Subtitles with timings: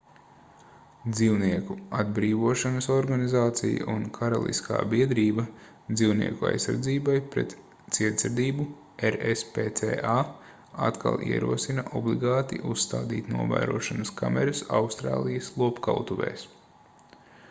[1.15, 5.45] dzīvnieku atbrīvošanas organizācija un karaliskā biedrība
[5.99, 7.53] dzīvnieku aizsardzībai pret
[7.97, 8.65] cietsirdību
[9.11, 10.17] rspca
[10.89, 16.49] atkal ierosina obligāti uzstādīt novērošanas kameras austrālijas lopkautuvēs